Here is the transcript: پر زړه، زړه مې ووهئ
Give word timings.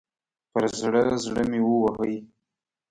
پر 0.51 0.63
زړه، 0.79 1.03
زړه 1.25 1.43
مې 1.49 1.59
ووهئ 1.63 2.15